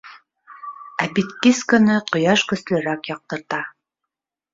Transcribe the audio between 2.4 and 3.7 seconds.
көслөрәк яҡтырта.